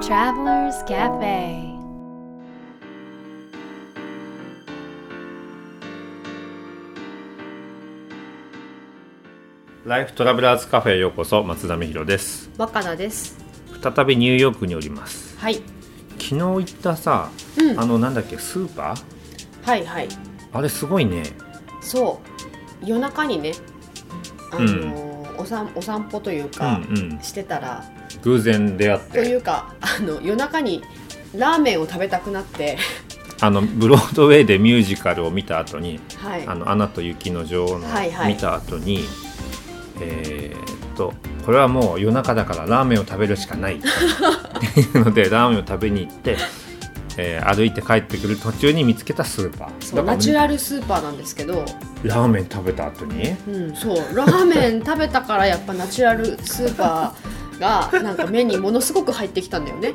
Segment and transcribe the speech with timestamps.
[0.00, 1.76] Travelers Cafe.
[9.84, 12.48] ライフトラベラーズカフェへようこそ松田美弘です。
[12.56, 13.38] 若菜です。
[13.82, 15.36] 再びニューヨークにおります。
[15.38, 15.56] はい。
[16.18, 17.80] 昨日行ったさ、うん。
[17.80, 19.68] あのなんだっけスーパー？
[19.68, 20.08] はいはい。
[20.52, 21.24] あれすごいね。
[21.80, 22.20] そ
[22.82, 22.86] う。
[22.86, 23.52] 夜中にね
[24.52, 27.18] あのーおさんお散歩といううんか、うん。
[27.20, 27.84] してたら
[28.22, 30.82] 偶然出会っとていうかあの夜中に
[31.36, 32.76] ラーメンを食べたくなって。
[33.40, 38.32] あのブロードウェイでミュージカルを見た後にはい「あのアナと雪の女王」のはいはい。
[38.34, 39.04] 見た後に
[40.00, 41.14] えーっと
[41.46, 43.76] これはもう夜中だからラーメンを食べるしかない。
[43.78, 46.36] っていうのでラーメンを食べに行って、
[47.16, 49.68] えー歩いて帰ってくる途中に見つけたスーパー。
[49.80, 51.64] そうナチュラルスーパーなんですけど、
[52.02, 53.34] ラーメン食べた後に？
[53.48, 54.16] うん、そう。
[54.16, 59.94] ラーメン食べたからやっぱナチュラルスーパーがなんか目にものすごく入ってきたんだよね。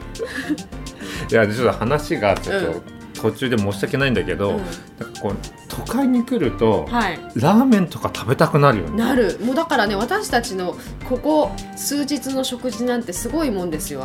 [1.32, 2.74] いやちょっと話がちょっうん。
[2.82, 2.82] と
[3.24, 4.58] 途中で申し訳ないんだけど、うん。
[4.58, 4.66] なん
[5.14, 5.36] かこう
[5.70, 7.20] 都会に来ると、はい。
[7.36, 8.98] ラーメンとか食べたくなるよね。
[8.98, 9.40] なる。
[9.42, 10.76] もうだからね私たちの
[11.08, 14.04] ここ数日の食事なんてすごいもんですよ。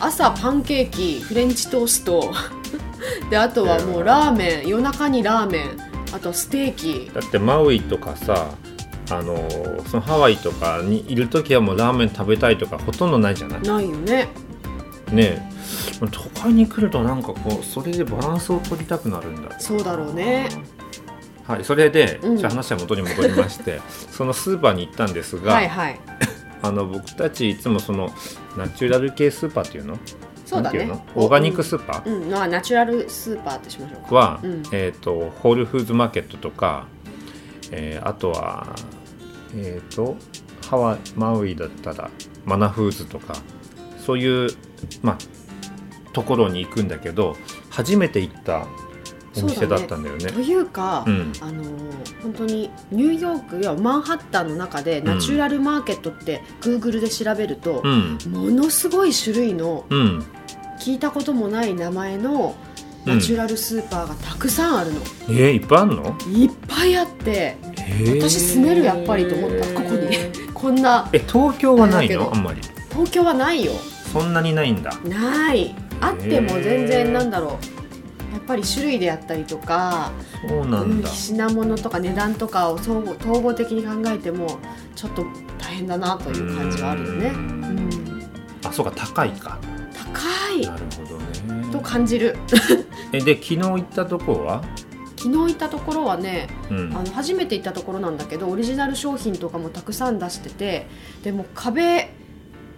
[0.00, 2.32] 朝パンケーキフレンチトースト。
[3.30, 5.70] であとはもうラーメン夜中にラーメン
[6.12, 7.10] あとステーキ。
[7.14, 8.48] だってマウイとかさ
[9.10, 9.36] あの
[9.86, 13.60] そのハワイとかにいる時はもうラーメン食べたいとかほとんどないじゃない？
[13.62, 14.28] ないよね。
[15.12, 15.48] ねえ。
[16.10, 19.58] 都会に来るとなんかこうそれでバランスを取りたくなるんだ。
[19.58, 20.48] そうだろうね。
[21.46, 22.36] はいそれで、うん。
[22.36, 23.80] じゃあ話は元に戻りまして
[24.12, 25.98] そのスーパーに行ったんですが、はいはい。
[26.62, 28.10] あの僕たちいつもその
[28.56, 29.98] ナチュラル系スーパーっていうの？
[30.44, 30.90] そうだね。
[31.14, 34.14] オーガニックスーパー、うん、まあナチュラルスーパーってしましょうか。
[34.14, 34.62] は、うん。
[34.72, 36.86] えー、とホールフーズマーケットとか、
[37.70, 38.66] えーあとは、
[39.54, 40.16] えー、と
[40.68, 42.10] ハワイマウイだったら
[42.44, 43.34] マナフーズとか
[43.98, 44.50] そういう、
[45.02, 45.18] まあ、
[46.12, 47.36] ところに行くんだけど
[47.70, 48.66] 初めて行った
[49.36, 50.32] お店だったんだよね。
[50.32, 51.32] というか、うん。
[51.40, 51.68] あのー
[52.22, 58.18] 本当にニューヨークやマンハッタンの中でナチュラルマーケットってグーグルで調べるとう、ん。
[58.32, 60.24] ものすごい種類のうん。
[60.80, 62.56] 聞いたこともない名前の
[63.04, 67.77] ナチュラルスーパーがたくさんあるの、えー、いっぱいあんの、いっぱいあってえー
[68.20, 70.16] 私住めるやっぱりと思ったここに。
[70.54, 71.08] こんな。
[71.12, 72.30] え東京はないの？
[72.32, 72.60] あんまり。
[72.90, 73.72] 東京はないよ。
[74.12, 74.90] そんなにないんだ。
[75.04, 75.74] ない。
[76.00, 77.50] あっても全然なんだろう。
[78.32, 80.10] やっぱり種類であったりとか
[80.48, 84.58] そうなんだ、うん品物とか値段とかを総合統合的に考えても
[84.94, 85.24] ちょっと
[85.58, 87.32] 大変だなという感じはあるよね。
[88.64, 89.58] あそうか高いか。
[89.92, 90.60] 高い。
[90.62, 91.72] なるほどね。
[91.72, 92.36] と感じる。
[93.12, 94.62] えで昨日行ったとこは、
[95.18, 96.96] 昨日行ったところはねうん。
[96.96, 100.86] あの初めて行ったところなんだけどオリジナル商品とかもたくさん出してて
[101.22, 102.10] でも壁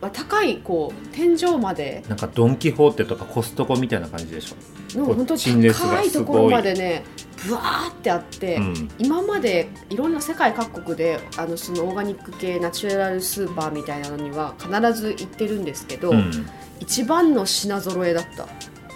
[0.01, 2.03] は高いこう天井まで。
[2.09, 7.05] なんかドン・キホーテとかコストコみたいな感じでしょ、の本当高いところまでね
[7.47, 16.47] ぶわーってあって、うん、今までいろんな世界各国であのそのオーガニック系ナチュラルスーパーみたいなのには必ず行ってるんですけど、うん、
[16.81, 18.47] 一番の品揃えだった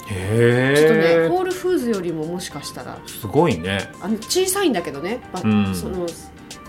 [0.07, 2.99] へちょっとねえホールフーズよりももしかしたら。
[3.07, 3.91] すごいね。
[4.01, 5.75] あの小さいんだけどね、ばうん。
[5.75, 6.07] その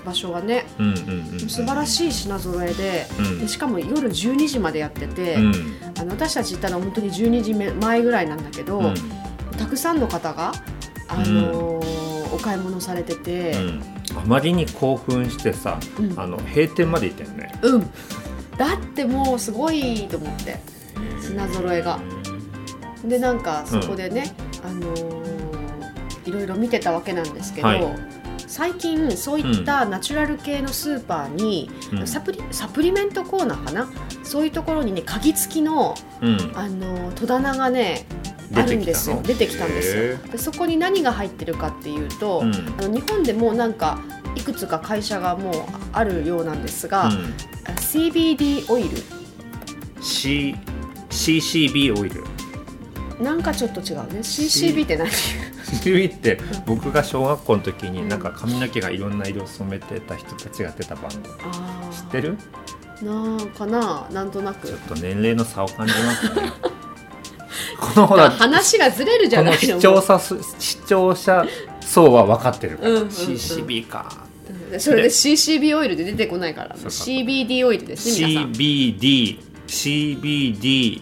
[0.06, 0.66] 場所はね。
[0.80, 3.06] うんうんうん素晴らしい品揃えで。
[3.20, 3.40] うん。
[3.40, 5.54] でしかも夜12時までやってて、うん。
[5.98, 8.96] あの私たち行ったのは本当に12時前ぐらいなんだけど、うん。
[9.58, 10.54] たくさんの方が、
[11.08, 13.84] あのーお買い物されてて、うん。
[14.18, 16.20] あまりに興奮してさうん。
[16.20, 17.60] あの閉店まで行ったよね。
[17.62, 17.82] うん、
[18.58, 20.60] だってもうすごいと思って。
[21.22, 22.00] 品揃えが
[23.08, 24.34] でなんかそこでね、
[24.64, 25.26] あのー
[26.26, 27.86] いろいろ見てたわけなんですけど、はい。
[28.48, 32.08] 最近そういったナチュラル系のスーパーに、うん。
[32.08, 33.88] サプリサプリメントコーナーかな？
[34.24, 36.52] そういうところにね鍵付きの、うん。
[36.56, 38.08] あのー戸棚がね
[38.56, 39.22] あるんですよ。
[39.24, 40.18] 出てきたんですよ。
[40.32, 42.54] でそこに何が入ってるかっていうと、うん。
[42.80, 44.00] あの日本でもなんか
[44.36, 45.54] いくつか会社がもう
[45.94, 47.36] あるようなんですが、うん。
[47.76, 48.90] CBD オイル。
[50.02, 50.56] C
[51.12, 52.24] CCB オイル
[53.20, 54.20] なんかちょっと違うね。
[54.20, 58.10] CCB って何？CCB って僕が小学校の時にうん。
[58.10, 61.30] なんか髪の毛がいろんな色を染めてた人たちがやってたバンド。
[61.44, 62.38] あ知ってる？
[63.02, 64.68] ーなんかななんとなく。
[64.68, 66.52] ちょっと年齢の差を感じますね。
[67.80, 69.60] このほら話がずれるじゃないの。
[69.60, 71.46] 視聴者数視聴者
[71.82, 73.08] 層は分かってるから、うんうんうん。
[73.10, 74.26] CCB か。
[74.72, 74.80] うん。
[74.80, 76.76] それで CCB オイルで出てこないから。
[76.76, 78.52] CBD オイルですね皆さん。
[78.52, 81.02] CBD CBD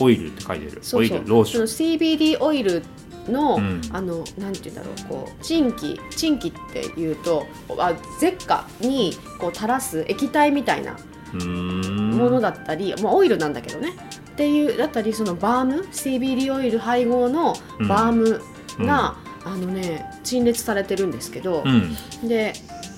[0.00, 0.78] オイルって書いてる。
[0.82, 1.18] そうそう。
[1.18, 1.64] オイルローション。
[1.64, 2.82] CBD オイル
[3.28, 3.80] の、うん。
[3.92, 7.46] あのなんて言うんだろうこうチンキチンキっていうと
[7.78, 10.96] あゼッカにこう垂らす液体みたいな
[11.34, 13.92] ものだったり、まあオイルなんだけどね。
[14.32, 17.54] っていうだったりそのバーム CBD オイル配合の
[17.88, 18.40] バーム
[18.86, 22.28] が、あのね陳列されてるんですけど、うん。
[22.28, 22.52] で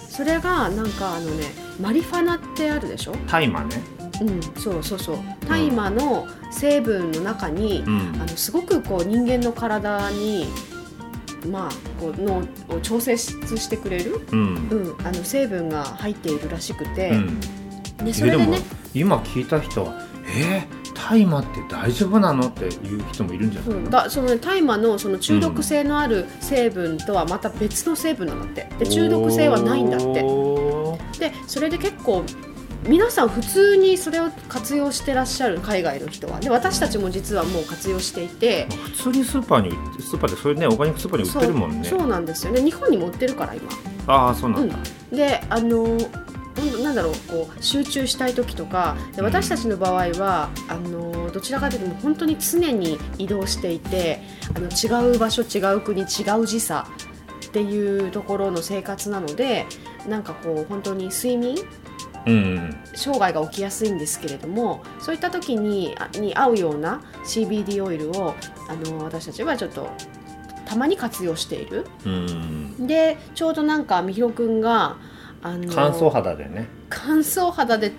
[0.08, 1.46] それがなんかあのね
[1.80, 3.82] マリファナってあるでしょ、大麻ね
[4.20, 5.18] うん、そうそうそう。
[5.48, 7.98] 大麻の成分の中に、うん。
[8.20, 10.46] あのすごくこう人間の体に
[11.50, 11.70] まあ
[12.00, 12.38] こう脳
[12.76, 14.68] を調整してくれる、うん。
[14.68, 17.40] うん、あの成分が入っているらしくて、うん。
[18.04, 18.58] でそれでね
[18.94, 23.90] 今聞いた人はえー、大麻って大丈夫なのっていう人もいるんじゃないそう。
[23.90, 28.68] だそのね大麻のその中毒性のある成分とはまた別の成分なんだって。
[28.78, 30.22] で中毒性はないんだって。
[31.18, 32.24] でそれで結構
[32.88, 36.40] 皆さん普通にそれを活用してらっしゃる海外の人は？
[36.40, 38.66] で私たちも実はもう活用していて。
[38.84, 41.88] 普通にスーパーにスーパーでそれねオーガニックスーパーに売ってるもんね。
[41.88, 42.62] そうなんですよね。
[42.62, 43.70] 日本にも売ってるから今。
[44.06, 44.76] ああそうなんだ、
[45.12, 45.86] であの
[46.82, 49.26] なんだろうこう集中したい時とかでうん。
[49.26, 54.20] 私たちの場合は、あのどちらかというと本当に常に移動していて
[54.54, 56.04] あの違う場所違う国違
[56.40, 56.88] う時差
[57.46, 59.66] っていうところの生活なので
[60.08, 61.66] なんかこう本当に睡眠うんうん
[62.94, 68.34] 障害が起きやすいんですけれどもそういった時にあに合うような CBD オイルを
[68.68, 69.88] あの私たちはちょっと
[70.66, 71.86] たまに活用している。
[72.04, 74.96] うんでちょうどなんかみひろくんが
[75.42, 76.68] あの乾燥肌でね。
[76.88, 77.92] 乾燥肌で、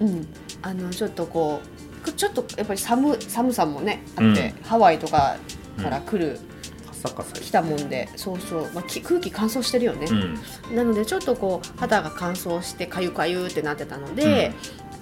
[0.00, 0.26] うん、
[0.62, 5.36] あのちょっとこうちょっとやっぱり寒寒さもねあって、ハワイとか
[5.80, 6.38] から来る、
[7.08, 10.76] 来たもんでそうそう、まあ、き空気乾燥してるよね、うん。
[10.76, 14.52] なのでちょっとこう肌が乾燥してかゆかゆってなってたので、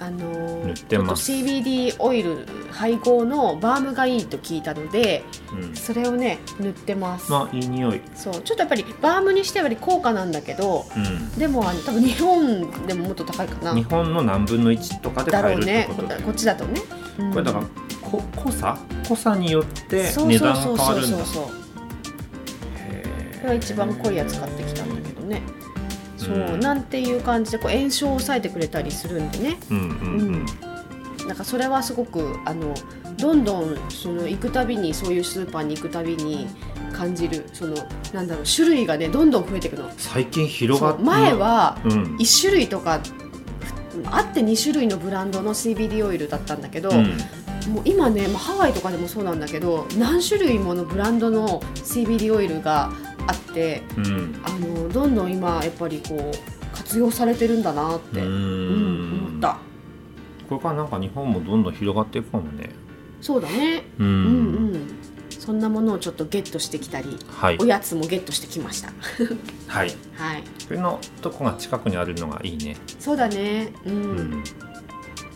[0.01, 1.27] あの塗ってます。
[1.27, 5.75] ちょっと CBD オイル配合のバームがいいと聞いたのでうん。
[5.75, 8.01] それをね塗ってます、まあいい匂い。
[8.15, 8.35] そう。
[8.43, 10.87] ちょっとやっぱりバームにしては高価なんだけど
[11.37, 13.73] うでもあの多分日本でももっと高いかな。
[13.73, 16.17] ん日本の何分の1とかでだ買えるってろうね。
[16.25, 16.81] こっちだとね、
[17.19, 17.33] うん。
[17.33, 17.67] これだから
[18.01, 18.79] こ濃さ？
[19.09, 21.17] 濃さによってそう値そうそう段が変わるんだ。
[21.19, 21.58] そうそうへーこれ
[23.49, 25.43] は一番濃いやつ買ってきたんだけどね。
[26.17, 26.61] そう、うん。
[26.61, 29.59] なんていう感じでこう炎症を抑えてくれたりするんでね。
[29.71, 29.87] うんうん
[31.21, 31.27] うん。
[31.27, 32.75] なんかそれはすごくあの
[33.19, 36.47] どんどんその行くたびにそういうスーパーに行くたびに
[36.93, 37.75] 感じるその
[38.15, 39.91] なんだろう種類がねどんどん増えていくの。
[39.97, 42.17] 最近広がって前はうん。
[42.17, 43.01] 1種類とか
[44.07, 47.19] あって2種類のブランドの CBD オイルだったんだけど、うん。
[47.73, 52.91] もう今ね、まあ、ハワイとかでもそうなんだけど何種類ものブランドの CBD オイルが
[53.29, 54.41] あってうん。
[54.45, 59.59] あのどんどん今やっぱりこう活用されてるんだなって、思った。
[60.49, 62.71] これからなんか日本もどんどん広がっていくかもね。
[63.21, 63.85] そうだね。
[63.99, 64.27] ううんん
[64.73, 64.87] うん。
[65.29, 67.59] そんなものをちょっとゲットしてきたりはい。
[67.59, 68.93] おやつもゲットしてきました。
[69.69, 69.95] はい。
[70.15, 70.43] はい。
[70.67, 72.77] これのとこが近くにあるのがいいね。
[72.99, 73.73] そうだね。
[73.87, 74.45] うん、うん。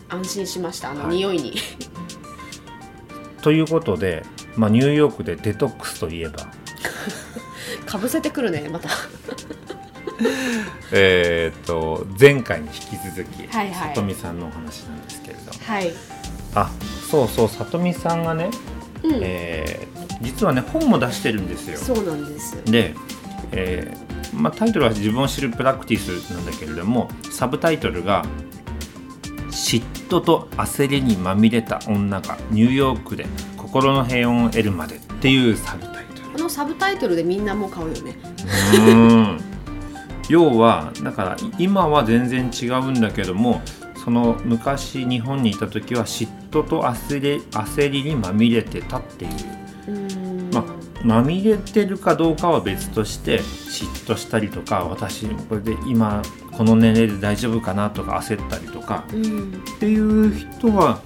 [0.09, 0.91] 安心しました。
[0.91, 1.17] あの、はい。
[1.17, 1.55] 匂いに。
[3.43, 4.25] ということで、
[4.57, 6.47] まあ、ニューヨークでデトックスといえば
[7.93, 8.89] かぶせてくるねまた。
[10.93, 13.89] えー、と前回に引き続き、はいはい。
[13.89, 15.93] さとみさんのお話なんですけれどはい。
[16.55, 16.71] あ
[17.11, 18.49] そうそうさとみさんがね、
[19.03, 21.77] うん、えー実はね本も出してるんですよ。
[21.77, 22.95] そうなんですで、
[23.51, 28.25] えーまあ、タイトルは自分を知るプラクティスなんだけれどもサブタイトルが
[29.51, 33.27] 「嫉妬と焦りにまみれた女がニューヨークで
[33.59, 35.92] 心の平穏を得るまで」っていうサブタイトルこの
[36.53, 38.17] サブタイトルでみんなもう買うよね。
[38.23, 39.41] うーん。
[40.29, 43.61] 要はだから今は全然違うんだけども
[44.05, 49.31] その昔日本にいた時は嫉妬と焦り焦りにまみれてたっていう。
[49.89, 50.51] うん。
[50.53, 50.65] ま
[51.05, 59.63] まみれてるかどうかは別として嫉妬したりとか私これで今この年齢で大丈夫かなとか焦ったりとかうん。
[59.77, 61.01] っていう人は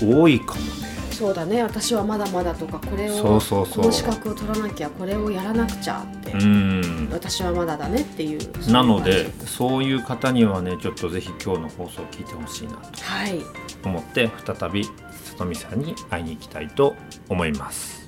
[0.00, 0.83] 多いかもね。
[1.14, 3.76] そうだね私はまだまだとかこれをそうそうそう。
[3.82, 7.08] この資格を取らなきゃこれをやらなくちゃって、うん。
[7.12, 13.40] 私はまだだねっていうなのでそういう方にはねちょっとぜひ今日の放送を聞いてほしいなとじはい。
[13.84, 14.90] 思って再びさ
[15.38, 16.94] とみさんに会いに行きたいと
[17.28, 18.04] 思います。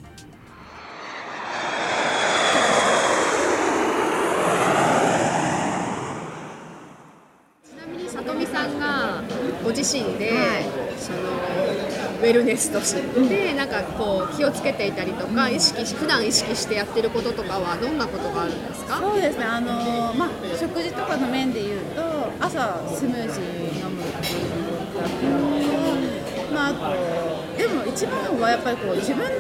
[7.65, 9.23] ちなみにさとみさんが
[9.63, 10.33] ご自身で、
[10.99, 11.19] その
[12.17, 18.99] ウェルネスとしてなんかこう気をつけていたりとか意識し普段意識してやってることとかはどんなことがあるんですか？
[18.99, 22.03] そうですね、あのまあ、食事とかの面で言うと
[22.41, 25.15] 朝スムージー飲むっていうのだったり
[26.35, 29.31] とか、まあ、あとでも一番はやっぱりこう自分の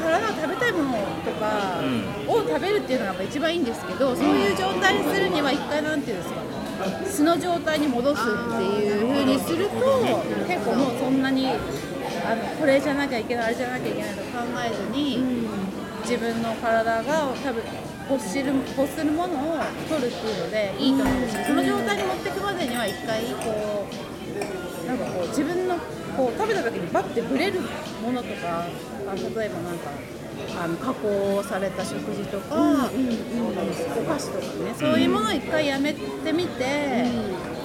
[0.00, 0.92] 体が食べたいもの
[1.24, 1.82] とか
[2.28, 6.44] を食べるっていうのがやっぱ一番いいんですけどそういう状態にするには一回なんていうんですか
[7.06, 8.28] 素の状態に戻すって
[8.64, 9.74] いう風にすると
[10.46, 11.48] 結構もうそんなに
[12.24, 15.18] あのこれじゃなきゃいけないあれじゃなきゃいけないと考えずに、
[16.02, 17.62] 自分の体が多分
[18.10, 23.86] 欲する欲するものを取るっていうのでいいと思うんですよその状態に持っていくまでには一回こ
[24.84, 25.76] うなんかこう自分の
[26.16, 27.60] こう食べた時にバッてブレる
[28.02, 28.66] ものとか
[29.08, 29.90] あ例えばなんか
[30.62, 37.04] あの加工された食事とか、お菓子とかねそういうものを一回やめてみて、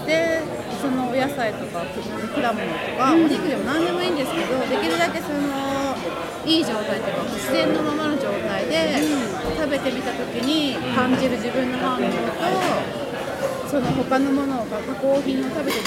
[0.06, 0.42] で
[0.80, 5.96] そのお野菜とか果物とか、お肉でも何でもいいんですけどできるだけその
[6.46, 8.98] いい状態というか自然のままの状態で
[9.58, 13.10] 食べてみた時に感じる自分の反応と。
[13.70, 15.78] その他のものを加工品を食べて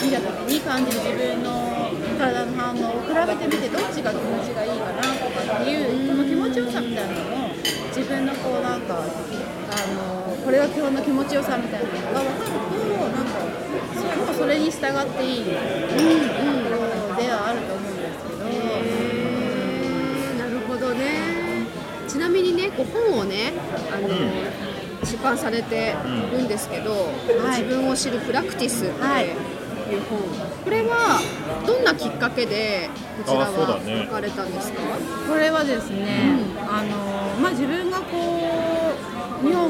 [0.00, 7.52] みた時に感じる自分の体の反応を比べてみてどっちが気持ちがいいかなとかっていうこの気持ちよさみたいなのを
[7.92, 13.55] 自分のこうなんかあのこれが基本の気持ちよさみたいなのが分かるとなんか
[14.26, 15.60] もうそれに従っていいとこ
[16.72, 18.44] ろではあると思うんですけど。
[20.44, 21.04] なるほどね。
[22.08, 23.52] ちなみにねこう本をね
[23.92, 24.08] あの、
[25.04, 25.94] 出版されて
[26.32, 27.12] るんですけど、
[27.50, 30.18] 自分を知るプラクティスっていう本、
[30.64, 31.20] これは
[31.66, 32.88] どんなきっかけで
[33.24, 34.80] こちらは書かれたんですか、
[35.28, 38.45] これはですね、あのまあ、自分がこう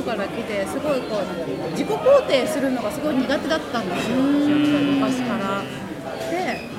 [0.07, 5.63] から来てすごいこう自己肯定するのがすごい苦手だったんですよ昔から。
[6.31, 6.77] で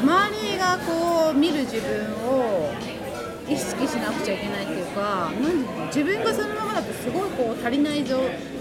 [0.00, 2.70] 周りがこう見る自分を
[3.48, 5.30] 意識しなくちゃいけないっていうか
[5.86, 8.20] 自分がそのままだとすごいこう足りないぞ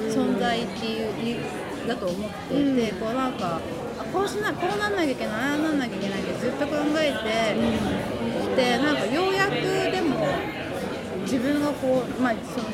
[0.10, 1.44] 存在っていう
[1.88, 3.60] だと思っていて、こうなんか
[4.00, 7.20] あこうしなこうなんなきゃいけないああなんなきゃいけないってずっと考えて
[8.42, 9.52] きてなんかようやく
[9.92, 10.26] でも
[11.24, 12.70] 自分がこうまあその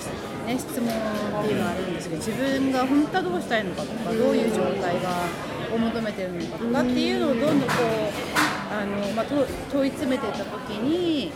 [0.50, 5.30] ね質問っていうのはあるんですけど自分が本当はどうしたいのかとかどういう状態が
[5.74, 6.58] を求めてるのか？
[6.58, 11.32] とかっていうのをどんどんこうあの、まあ、と問い詰めていった時に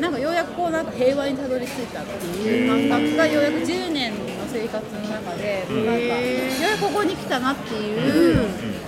[0.00, 4.18] なんかようやくこうなんか平和にたどり着いたっていう感覚がようやく10年の
[4.50, 5.84] 生活の中でなん。
[5.84, 8.82] かようやくここに来たなっていう。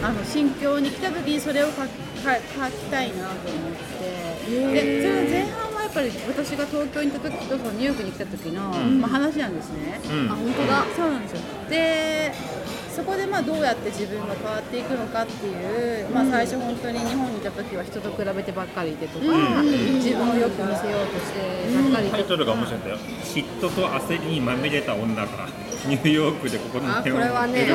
[0.00, 1.76] あの心境に来た時にそれを書き
[2.22, 4.38] 書書きたいなと思って。
[4.48, 8.60] でその前半はやっぱり私が東京に行った時とそのニューヨークに来た時の、
[9.00, 9.98] まあ、話なんですね。
[10.04, 10.30] うん。
[10.30, 10.84] あ本当だ。
[10.94, 11.38] そうなんですよ。
[11.70, 12.34] で
[12.98, 21.38] そこでまあどうやって自分が変わっていくのかっていう、まあ、最初本当に日本にいた時は人と比べてばっかりいてとか、自分をよく見せようとして
[21.72, 22.10] ばっかり。
[22.10, 22.96] タイトルが面白いんだよ。
[23.22, 25.28] 嫉妬と焦りにまみれた女が
[25.86, 27.68] ニューヨークでここにあこれはね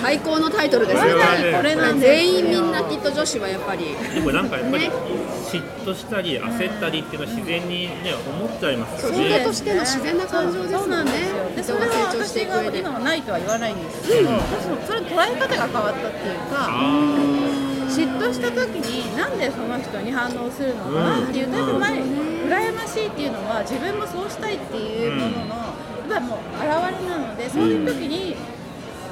[0.00, 0.96] 最高のタイトルです。
[0.96, 3.94] よこれはねこれなんで全員みんなきっと女子はやっぱり。
[4.14, 4.94] でもなんかやっぱりね。
[5.48, 9.42] 嫉妬したり焦ったりっていうのは自然にね思っちゃいますよね。
[9.44, 11.50] としての自然な感情ですそうなんですよ。
[11.56, 16.68] でそれは人が成長してい私が今はないとは言わないんですけど、私もそれ捉え方が変わったっていうか
[17.88, 19.38] 嫉妬した時になん。
[19.38, 26.66] でその人に反応するのかなっていう、だいぶ前羨ましいっていうのは自分もそうしたいっていうものの、やっぱりもう現
[27.00, 28.34] れなのでそういう時に、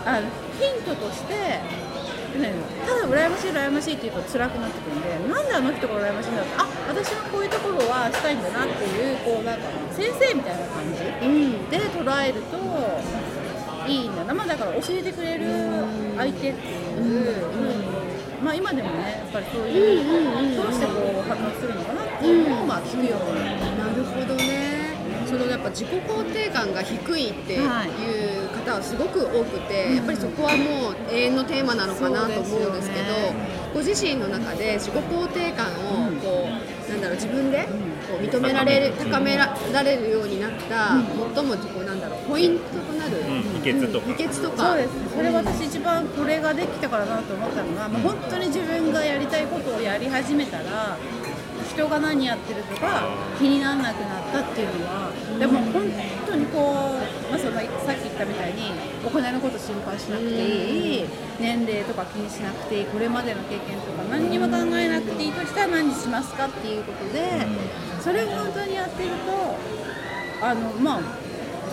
[0.04, 0.26] あの
[0.58, 2.52] ヒントとしてね
[2.84, 5.02] ただ羨ましい羨ましいっていうと辛くなってくるん。
[5.02, 5.46] でなん。
[5.46, 6.34] であの人が羨ましいん。
[6.36, 8.42] だろうあ私はこういうところはしたいん。
[8.42, 9.60] だなっていうこうなん。
[9.60, 9.62] か
[9.94, 11.00] 先生みたいな感じ
[11.70, 12.58] で捉えると
[13.86, 15.46] いいんだな、まあ、だから教えてくれる
[16.16, 17.36] 相手っていう、
[18.42, 20.92] まあ今でもねやっぱりそういう、どうしてこ
[21.24, 23.44] う反応するのかなっていうのをまあ聞くように
[23.78, 24.86] なるほどね。
[25.26, 33.34] そのやっぱ自己肯定感が低いっていう方はすごく多くて、やっぱりそこはもう永遠のテーマなのかなと思うんですけどね。
[33.74, 37.66] ご自身の中で自己肯定感をこう、なんだろう自分で
[38.08, 39.52] こう認められる高めら
[39.82, 40.90] れるようになった、
[41.34, 41.85] 最もこうなんだろう
[42.28, 44.06] ポイントとなる、うん秘訣とか。
[44.06, 44.68] 秘訣とか。
[44.70, 44.94] そうです。
[44.94, 50.96] ねそれ私一番これができたからなと思ったのが、まあ、本当に自分がやりたいことをやり始めたら
[51.76, 55.84] 人が何やってるとか気にならなくなったっていうのはでも本
[56.26, 56.96] 当にこ
[57.28, 58.72] う、まあ、そのさっき言ったみたいに
[59.04, 61.04] お金のこと心配しなくていい
[61.40, 67.46] 年齢とか気にしなくていいこれまでの経験とか何にも考えなくていいとしたら何しますかっていうことで
[68.00, 71.00] それを本当にやってるとあのまあ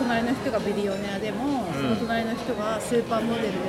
[0.04, 3.64] 隣の人がビリオネアでも、その隣の人がスーパーモデルでも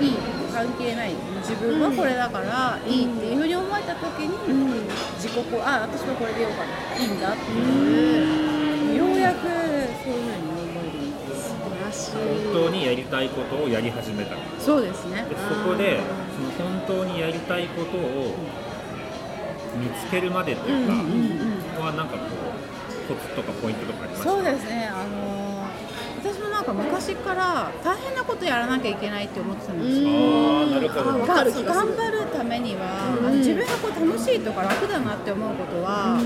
[0.00, 0.16] いい
[0.52, 1.12] 関係ない。
[1.40, 4.32] 自分はこれだからいいっていうふうに思えた時に、
[5.16, 6.66] 自己こうあ私はこれでよかっ
[6.96, 7.02] た。
[7.02, 12.12] いいんだっていう、ようやくそういうふうに思えるんです素晴らしい。
[12.52, 14.34] 本当にやりたいことをやり始めた。
[14.34, 15.26] でそうですね。
[15.28, 16.00] そこで
[16.56, 18.34] その本当にやりたいことを
[19.76, 20.94] 見つけるまでっていうか、
[21.82, 22.16] はなんか
[23.14, 24.30] コツとかポイントとかありますか？
[24.30, 24.90] そうですね。
[24.92, 25.42] あのー
[26.22, 30.08] 私もなんか昔から大変なことやらなきゃいけないって思ってたんですよ。
[30.08, 31.26] ああなるほど。
[31.26, 36.22] 頑張るためには、あの自分がこう楽しいとか楽だなって思うことは、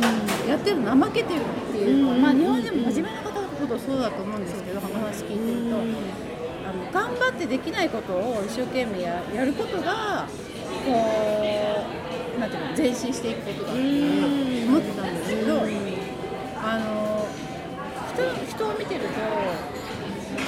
[0.46, 10.28] やってるの怠けてるっていうか、まあ、日本でも真面目な方のことそうだと思うんですけど、話聞いてると、あの頑張ってできないことを一生懸命ややることが
[10.84, 10.92] こ
[12.36, 15.64] うなんていうの前進していくことだって思ってたんですけど、
[16.66, 17.28] あの
[18.10, 19.06] 人人を見てると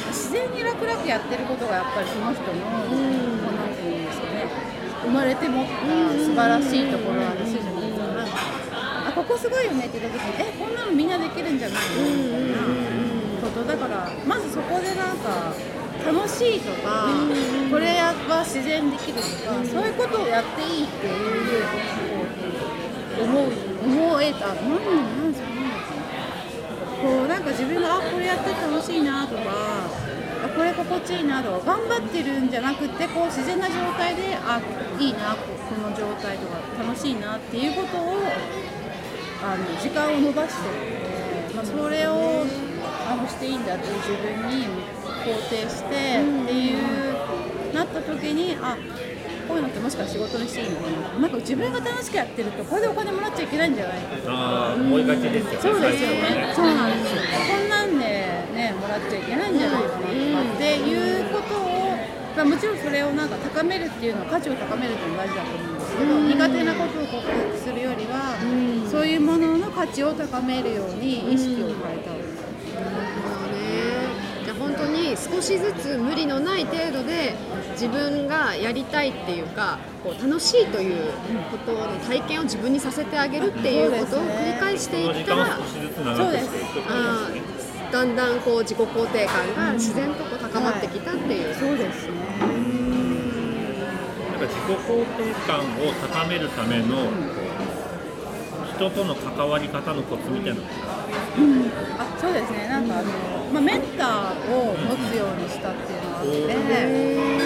[0.09, 2.55] 自然に楽々やってることがやっぱりその人の、こう
[3.55, 4.51] なんていうんですかね
[5.05, 5.71] 生まれて持った
[6.19, 7.71] 素晴らしいところなんですよね。
[9.07, 12.49] あここすごいよねって言った時にえこんなのみんなできるんじゃないのみたいな
[13.41, 15.55] ことだからまずそこでなんか
[16.05, 17.09] 楽しいとか、
[17.71, 19.29] これは自然にできるとか、
[19.65, 21.19] そういうことをやっていいっていうふ
[23.19, 23.53] うに思う
[23.85, 25.35] 思えた何なん
[27.01, 34.61] こうなんか自分があこれやって楽しいなとかあこれ心地いいなとか頑張ってるんじゃなくてこう自然な状態であ
[34.99, 35.47] いいなこ
[35.81, 38.19] の状態とか楽しいなっていうことを
[39.43, 42.45] あの時間を延ばして、まあ、それを
[43.09, 44.67] あのしていいんだっていう自分に
[45.25, 48.77] 肯定してっていうなった時にあ
[49.49, 56.53] こういうのってもしかして仕事にしていいのかななんか自分が楽しくやってるとこれでお金もらっちゃいけないんじゃないああ思いがちですよねそうですよね。
[56.55, 57.23] そう最なんですよ。
[57.49, 58.05] こんなんで
[58.53, 61.97] ねもらっちゃいけないんじゃないかなとかっていうことを、
[62.37, 68.37] まあもちろんそれをなんか高めるっていうのは価値を高めるっていうのが大事だと思うんですけど、苦手なことを克服するよりは、
[68.91, 72.29] そういうものの価値を高めるように意識を変えた方がいい。
[75.17, 77.35] 少しずつ無理のない程度で
[77.79, 81.13] 自分がやりたいっていうかこう楽しいという
[81.53, 87.43] ことの体験を自分にさせてあげるっていうことを繰り返していったら少しずつ長くしていくってことあですね。
[87.89, 92.13] ーだんだんこう自己肯定感が自然とこう高まってきたっていう、そうですね。
[94.31, 97.09] なんか自己肯定感を高めるための
[98.77, 100.73] 人との関わり方のコツみたいなのって
[101.99, 102.69] あそうですね。
[102.69, 103.11] なんかあの
[103.53, 107.38] まあメンターを持つようにしたっていうのがあって。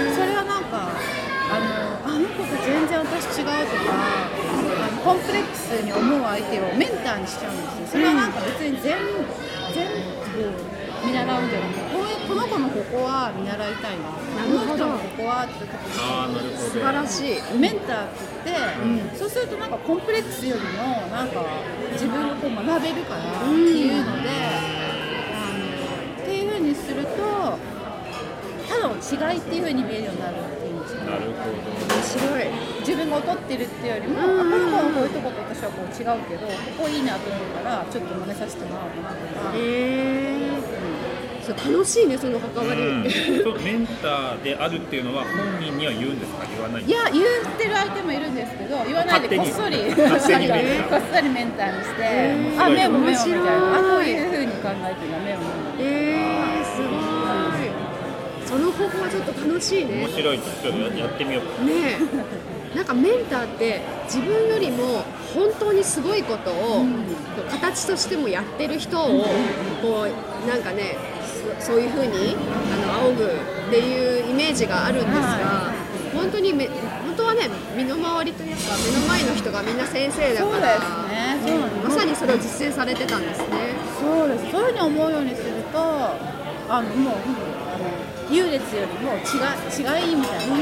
[2.65, 8.99] 全然私違うとかあのコンプレックスに思う相手をメンターにしちゃうんですよそれはなんか別に全
[9.75, 9.89] 全
[10.37, 18.51] 部見習うんじゃなくてこうこの子のここは見習いたいなこの人のここはって言った時にああなるほど素晴らしいメンターって
[18.85, 21.45] 言って、そうするとなんかコンプレックスよりもなんか
[21.93, 24.31] 自分がこう学べるからっていうので、
[25.35, 27.59] あのっていうふうにすると
[28.69, 30.37] ただの違いっていうふうに見えるようになる。
[30.37, 30.62] んですか
[31.05, 31.55] なるほど
[31.95, 32.47] 面白い。
[32.81, 39.57] 自分が劣ってるっていうよりも、あこの子のこういうとこと私はこう違うけどここいいなと思うからちょっと真似させてもらおうかなとか。
[39.57, 40.93] へえ
[41.43, 43.11] そう楽しいねその関わり、うん、
[43.43, 46.47] そうメンターであるっていうのは本人には言うんですか？
[46.47, 46.85] 言わない。
[46.85, 47.25] いや言っ
[47.59, 50.47] てる相手もいるんですけど言わないでこっそりこっそり
[51.29, 53.45] メンターにしてーあ目を目をみたい面白い。
[53.45, 55.39] なあこういうふうに考えてるの目を
[55.83, 56.12] 目を
[58.53, 60.05] その方法はちょっと楽しいね。
[60.05, 61.97] 面白いちょっとやってみようね
[62.75, 62.77] え。
[62.77, 66.85] なんかメンターって自分よりも本当にすごいことを、
[67.51, 69.25] 形としてもやってる人を
[69.81, 70.97] こうなんかね
[71.61, 72.37] そそういうふうに
[72.73, 73.29] あの仰ぐっ
[73.71, 75.73] ていうイメージがあるんですが、は
[76.15, 81.59] 本当にめ本当はね身の回りというか目の前の人がみんな先生だからそうですね。
[81.85, 83.47] まさにそれを実践されてたんですね。
[83.99, 84.51] そうです。
[84.51, 85.79] そういうふうに思うようにすると
[86.69, 87.52] あのもう
[88.33, 90.55] 優劣よりも違い違いみたいな。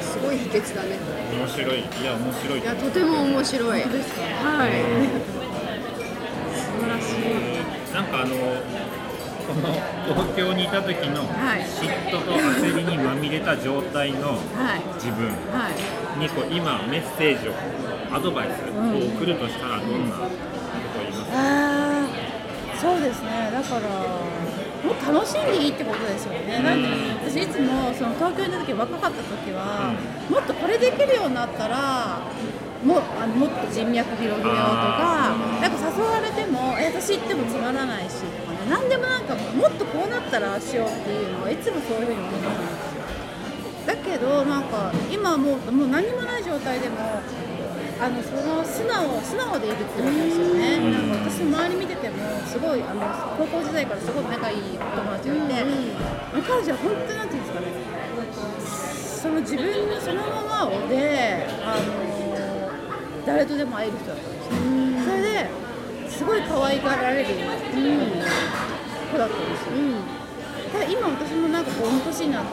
[0.00, 0.98] すごい秘訣だね。
[1.38, 1.80] 面白い。
[1.80, 2.60] いや面白い。
[2.60, 3.68] いやとても面白い。
[3.70, 3.82] はい。
[6.54, 7.22] 素晴らしい。
[7.92, 8.30] なんかあの
[9.44, 9.60] この
[10.08, 11.60] 東京にいた時のはい。
[11.60, 14.36] 嫉妬と焦りにまみれた状態のは
[14.76, 14.80] い。
[14.94, 15.74] 自分はい。
[16.18, 17.52] にこう今メッセージを
[18.10, 18.72] アドバイスを
[19.18, 20.28] 送るとしたらどんなこと
[21.00, 21.63] を言いますか、あー
[22.84, 23.48] そうですね。
[23.50, 23.88] だから
[24.84, 26.88] もう楽しんでいいってことですよね、なんで
[27.24, 29.96] 私いつもその東京にいた時若かった時は、
[30.28, 32.20] もっとこれできるようになったら
[32.84, 35.32] もうあのもっと人脈広げようとか
[35.64, 38.68] なんか誘われてもえ私行ってもつまらないしとかね。
[38.68, 42.92] 何でもなんかもっとこうなったらしようっていうのはいつもそういうふうに思ってたんです。
[42.92, 43.04] よ
[43.86, 46.96] だけどなんか今はもうもう何もない状態でも
[48.04, 53.00] あのその素直素直でいるってことですよね、なんか私周り見ててもすごいあの
[53.40, 55.54] 高校時代からすごい仲いいお友達がいて、
[56.44, 57.66] 彼女は本当になんていうんですかね。
[59.24, 59.64] その自分
[60.02, 61.80] そのままをであの
[63.24, 64.60] 誰とでも会える人だったんですよ、
[65.00, 65.48] それで
[66.10, 67.32] すごい可愛がられる、子
[69.16, 69.80] だったんですよ、
[70.72, 72.44] ただ今私もなんかこう年になっ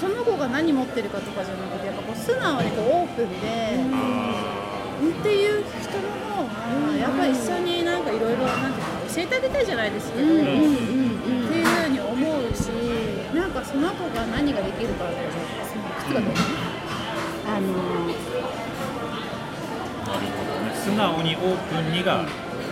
[0.00, 3.76] その子が何持ってるかとかじゃなくてやっぱこう素直にこうオープンで、
[5.10, 12.70] っていう人の方がやっぱり一緒になんかいろいろなんていうの教えてあげたいじゃないですけど、っていうふうに思うし
[13.34, 15.20] なんかその子が何ができるかとか
[15.68, 16.32] その靴がどう
[17.46, 17.74] あのな
[20.16, 20.74] るほどね。
[20.74, 22.24] 素直にオープンにが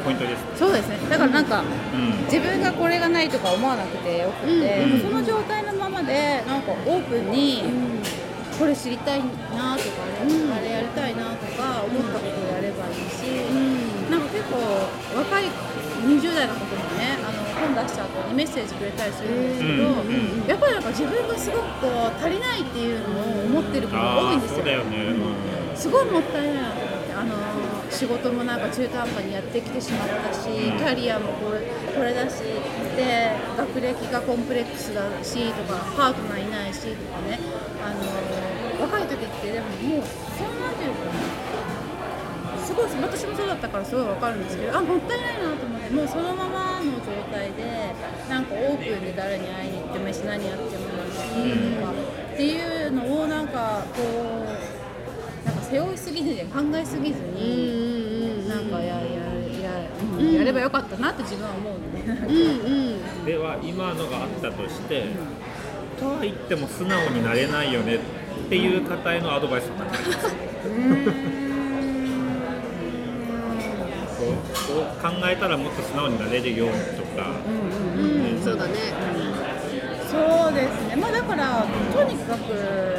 [0.09, 0.41] ポイントです。
[0.41, 0.97] ねそうですね。
[1.11, 2.25] だからなんか、うん。
[2.25, 5.01] 自分がこれがないとか思わなくてよくて、うん。
[5.01, 7.63] その状態のままでなんかオープンに、
[8.59, 13.45] これ知りたいなとか、ねあれやりたいなとか思ったことをやればいいし、
[14.11, 14.59] なんか結構
[15.15, 15.45] 若い
[15.99, 24.67] 20代の子もねあの本出した後にメッセージくれたりするんですけど、うんやっぱりなんか自分がすごくこう足りないっていうのを思ってる子が多いんですよ。
[24.67, 25.15] よね、
[25.77, 26.55] すごいもったいない
[27.15, 27.35] あの
[27.99, 32.43] 仕事もなんか中途半端にやってきてしまったし、キャリアもこれこれだし
[32.95, 37.41] で学歴がコンプレックスだしとかパートナーいないしとかね。
[37.83, 38.29] あの
[38.83, 40.03] 若い時ってでももう
[40.39, 41.05] そんなんていうか
[42.55, 47.95] なすごい私もそうだったからすごいわかるんですけどあもったいないなと思ってもうそのままの状態で
[48.29, 51.19] なんかオープンで誰に会いに行ってもいいし何やってもいいし
[51.81, 54.68] とかっていうのをなんかこう
[55.71, 59.07] 背負いすぎずに考えすぎずになんかややや
[60.19, 62.97] うんやればよかったなって自分は思うのね。
[63.27, 65.05] では今のがあったとして、
[65.99, 67.99] とは言っても素直になれないよねっ
[68.49, 69.99] ていう方へのアドバイスとかっます。
[75.01, 76.73] 考えたらもっと素直になれるよと
[77.21, 78.75] か、うんそうだね。
[80.11, 82.98] そうですね、まあ、だからとにかく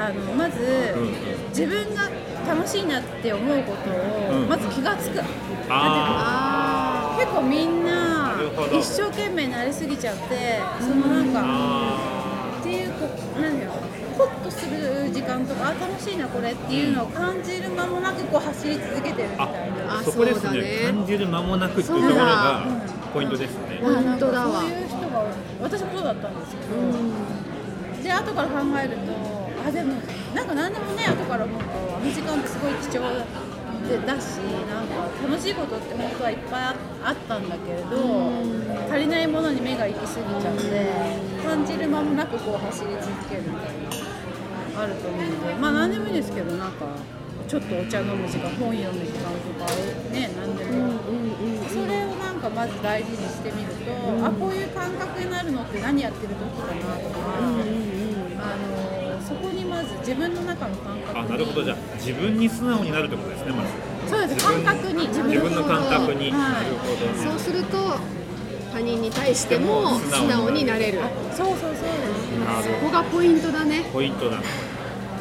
[0.00, 0.58] あのまず、
[0.96, 1.10] うん
[1.50, 2.08] 自分が
[2.48, 4.48] 楽しいなって思うことを、うん。
[4.48, 5.20] まず気がつく、
[5.68, 8.34] ああ結構みんな
[8.72, 13.76] 一生懸命になりすぎちゃってそのなんーか、あっていうこう何だろう。
[14.16, 19.46] ホッとする時間とかあ楽しいなこれっていうのを感じる間もなくこう走り続けてるみたい
[19.86, 19.98] な。
[19.98, 20.42] あそこですね。
[20.42, 20.78] そうだね。
[20.92, 22.62] 感じる間もなくっていうところが
[23.12, 23.80] ポイントですね。
[23.82, 24.60] 本当だわ。
[24.60, 25.24] そういう人が
[25.62, 29.29] 私もそうだったんですけど、で後から考えると
[29.66, 29.94] あでも
[30.34, 33.08] なんか何でもね後から思うとあの時間ってすごい貴重
[33.88, 37.96] でだしなんか楽しいことって本当はいっぱいああったんだけれど、
[38.88, 40.90] 足りないものに目が行き過ぎちゃって
[41.42, 46.86] 感じる間もなくこう走り続けるみたいなあると思うのでまあ何でもいいですけどなんか
[47.48, 49.72] ちょっとお茶飲む時間本読む時間とか
[50.12, 51.30] ね何でも。
[51.70, 57.40] それをなんかまず大事にしてみると、あこういう感覚になるのって何やってる時かなとか、あ
[58.56, 58.89] の
[59.30, 61.62] そこにまず自分の中の感覚にあなるほど。
[61.62, 63.70] じゃあ自分に素直になるってことですねまず。
[64.10, 64.44] そうです。
[64.44, 66.30] 感覚に自自分の感覚に。
[66.32, 66.40] はい。
[66.40, 67.30] なるほどね。
[67.30, 67.78] そうすると
[68.72, 70.98] 他人に対しても素直になれる。
[71.32, 71.72] そうそうそう。
[71.72, 71.86] です
[72.44, 73.84] なるここがポイントだね。
[73.92, 74.38] ポイントだ。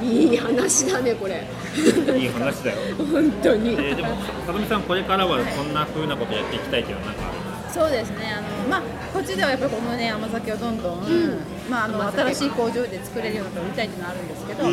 [0.02, 1.46] いい話だねこれ。
[2.18, 2.78] いい話だよ。
[2.98, 3.74] 本当に。
[3.74, 4.10] えー、でも
[4.48, 7.50] さとみさんこれからはこんな風なことやっていきたいっていうのはなんか。
[7.72, 8.34] そうですね。
[8.36, 8.82] あの、まあ、
[9.14, 11.04] こっちではやっぱりこのね甘酒をどんどん、
[11.70, 14.64] まあ、あの新しい工場で作れるようなことを売りたいっていうのはあるんですけど、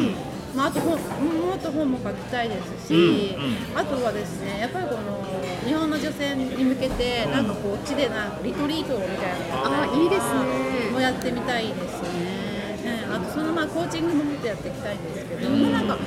[0.56, 5.20] まあ、あと本もっと本も書きたいですし、うんあとはですねやっぱりこの
[5.66, 10.90] 日本の女性に向けてなんかこっちでなんかリトリートみたいなのあいいですね。
[10.92, 13.06] もやってみたいですね。
[13.06, 13.14] うん。
[13.14, 15.98] あとそのまあコーチングももっとやっていきたいんですけど、まあなんか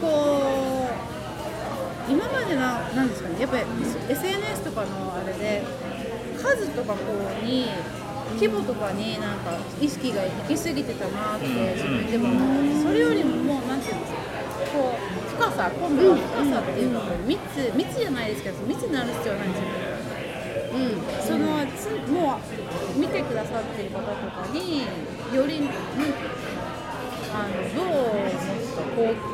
[0.00, 0.88] こ
[2.08, 3.64] う今までななんですかねやっぱり
[4.08, 5.62] SNS とかのあれで
[6.38, 6.98] 数とかこ
[7.42, 7.66] うに
[8.34, 14.18] 規模とかになんか意識が行き過ぎてたなって自分でも思ってそれよりももうなんていうんですか
[14.72, 17.38] こう深さ今度は深さっていうかこう密
[17.76, 19.92] 密じゃないですけど密になる必要はないんですよ
[21.20, 22.40] そのつも
[22.96, 24.86] う見てくださってる方とかに
[25.34, 25.68] より、うん、
[27.32, 27.92] あのどうも
[28.30, 28.34] っ
[28.74, 29.31] とこう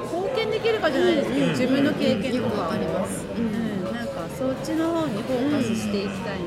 [0.78, 3.84] 貢献できるかじゃないですけど、自分の経験とかあります、うん。
[3.84, 6.46] なんかそっちの方にフォーカスしていきたいな、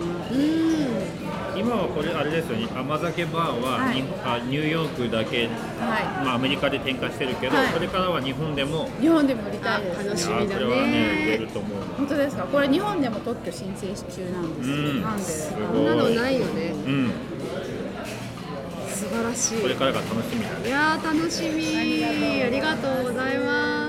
[1.56, 2.68] 今はこれあれですよね。
[2.74, 4.02] 甘酒バーは、はい。
[4.48, 7.68] ニューヨークだけ、はまあ、アメリカで展開してるけど、はい。
[7.68, 10.92] これからは日本でもい日本でも売りたいですあ楽しみだいやこれはね。
[11.26, 11.86] 出ねると思うな。
[11.98, 12.44] 本当ですか？
[12.44, 14.70] これ日本でも特許申請中なんです。
[14.70, 15.02] よ、うん。
[15.02, 15.24] なんで。
[15.24, 16.72] すこんなのないよね。
[16.72, 17.12] うん。
[18.88, 19.62] 素晴らしい。
[19.62, 20.68] これからが楽しみだね。
[20.68, 21.76] いやー楽しみ。
[22.46, 23.81] ありがとうございます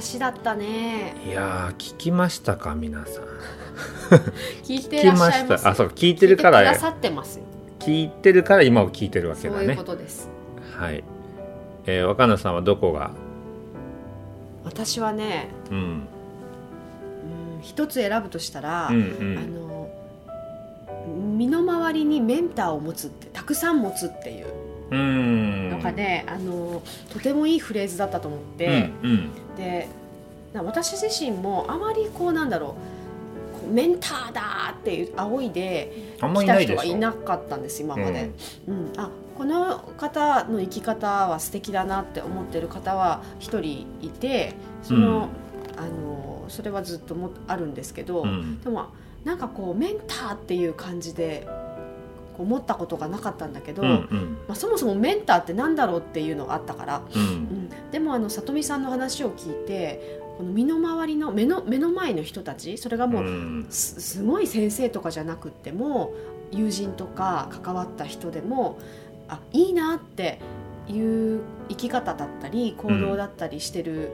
[0.00, 1.14] 話だったね。
[1.26, 3.24] いやー聞きましたか皆さん。
[4.64, 5.44] 聞いてらっしゃいます？
[5.44, 5.68] 聞きました。
[5.70, 7.38] あそう聞いてるから聞いてくださってます。
[7.38, 7.44] よ
[7.80, 9.60] 聞聞いてるから今を聞いてるわけだね。
[9.60, 10.28] そういうことです。
[10.78, 11.04] はい、
[11.86, 13.10] えー、若菜さんはどこが？
[14.64, 15.76] 私はねうん。
[15.76, 16.08] うん
[17.62, 19.90] 一つ選ぶとしたら、うんうあんの
[21.36, 24.46] 身の回りにメンターを持つってたくさん持つっていう。
[24.46, 24.59] うん
[24.90, 29.56] のがね、あのとてもいいフレーズだったと思って、うんうん。
[29.56, 29.88] で
[30.52, 32.76] な私自身もあまりこうなんだろ
[33.68, 38.30] うメンターだっていう仰いで来た人がいなかったんです今まで、
[38.66, 38.92] うん。
[38.96, 45.28] あこの方の生き方は素敵だなって思ってる方は一人いてその、
[45.78, 48.60] あのそれはずっともあるんですけど、うん。
[48.60, 48.88] でも
[49.24, 51.46] なんかこうメンターっていう感じで
[52.40, 54.38] 思ったことがなかったんだけど、うんうん。
[54.48, 63.66] まあ、そもそもメンターってなんだろうっていうのがあったから、ううんん、でもあの里見さんの話を聞いてこの身の回りの目の目の前の人たちそれがもう、うん。
[63.70, 66.14] すすごい先生とかじゃなくっても
[66.52, 68.78] 友人とか関わった人でも
[69.28, 70.40] あいいなって
[70.88, 74.10] いう生き方だったり行動だったりしてる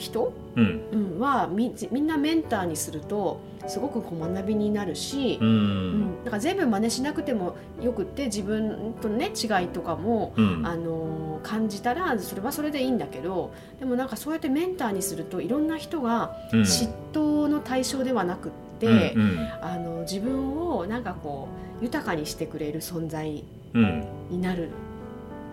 [0.00, 0.80] 人、うん。
[0.92, 10.66] うんはみみんなメンターにするとすごくこう学びになるし、ううんんだから全部真似しなくてもよくって自分とね違いとかも、うん。
[10.66, 16.60] あのー感じたらそれはそれでいいんだけどでもなんかそうやってメンターにするといろんな人がうん。
[16.60, 19.48] 嫉妬の対象ではなくって、うんうん。
[19.62, 21.48] あの自分をなんかこ
[21.80, 24.04] う豊かにしてくれる存在うん。
[24.28, 24.68] になる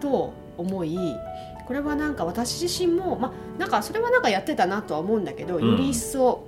[0.02, 0.98] と思い
[1.68, 5.72] これはなんか私自身も、まあ、なんかそれはなんかやってたなとは思うんだけど、うん。
[5.72, 6.46] より一層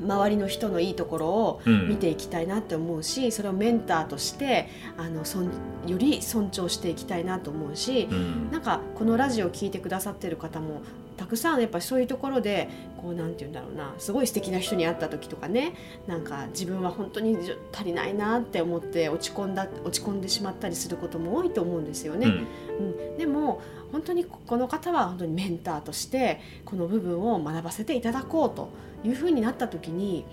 [0.00, 1.88] 周りの人のいいところをうん。
[1.88, 5.44] 見ていきたいなって思うしそれをメンターとしてあのそん
[5.86, 8.50] より尊重していきたいなと思うしうん。
[8.50, 10.82] なんかこのラジオを聞いてくださってる方も
[11.18, 12.68] たくさんやっぱりそういうところで
[13.02, 15.74] こうなんて言うんだろうなすごい素敵な人に会った時とかね
[16.06, 17.36] なんか自分は本当に
[17.72, 22.26] 足りないなって思って落ち込んだ落ち込んでしまったりすることも多いと思うんですよね。
[22.26, 22.86] うん。
[22.86, 28.70] うん、でも本当にこの方は本当にメンターとしてこの部分を学ばせていただこうと
[29.02, 30.24] いうふうになった時に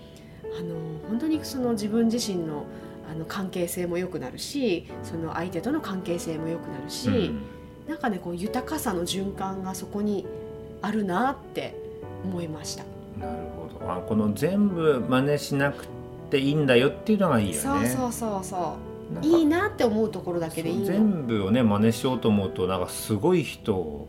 [0.56, 0.76] あの
[1.08, 2.64] 本当にその自分自身の
[3.10, 7.42] あの関係性も良くなるしその相手との関係性も良くなるし、うん。
[7.88, 10.26] なんかねこう豊かさの循環がそこに
[10.82, 11.74] あるなって
[12.24, 12.84] 思いました。
[13.18, 13.92] なるほど。
[13.92, 15.86] あこの全部真似しなく
[16.30, 17.58] ていいんだよっていうのがいいよね。
[17.58, 18.76] そうそうそうそ
[19.22, 19.24] う。
[19.24, 24.08] いいなって思うところだけでいいの全部をね真似しようと思うとなんかすごい人を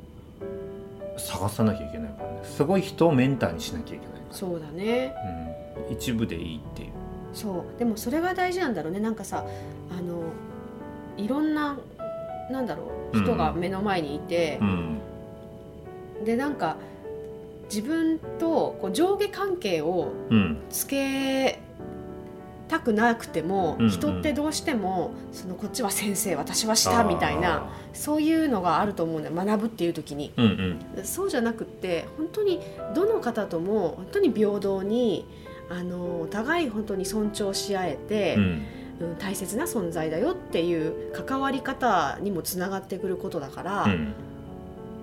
[1.17, 2.39] 探さなきゃいけないからね。
[2.43, 5.13] すごい人をメンターにしなきゃいけないかそうだね。
[5.75, 6.89] ら、うん、一部でいいっていう。
[7.33, 7.79] そう。
[7.79, 8.99] でもそれが大事なんだろうね。
[8.99, 9.45] なんかさ
[9.91, 10.23] あの
[11.17, 11.77] いろんな
[12.51, 13.19] なんだろう。
[13.21, 14.97] 人が目の前にいてう、ん
[16.25, 16.77] でなんか
[17.69, 20.57] 自分とこう上下関係をうん。
[20.69, 21.59] つけ
[22.67, 23.91] たくなくても、うんうん。
[23.91, 29.35] 人ってどうしてもそのこっちは先生私は下みたいなあそういうのがあると思うんだよ。
[29.35, 30.33] 学ぶっていう時に。
[30.35, 31.05] ーうんうん。
[31.05, 32.59] そうじゃなくって本当に
[32.95, 35.25] どの方とも本当に平等に
[35.69, 38.43] あのお互い本当に尊重し合えて、うん。
[38.43, 38.61] うん
[39.19, 44.15] 大切な存在だよっていう関わり方にもつながってくることだから、うん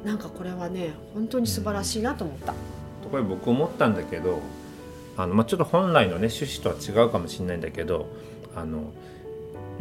[0.04, 2.54] なんかこれはね本当に素晴らしいなと思った。
[3.10, 4.40] これ僕思ったんだけど
[5.16, 8.06] あの、まあ、ちょっと本来のね趣旨とは違うかもしれないんだけど
[8.56, 8.92] あの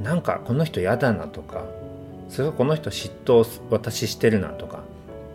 [0.02, 1.66] なんかこの人嫌だなとか
[2.30, 4.80] それこの人嫉妬私してるなとか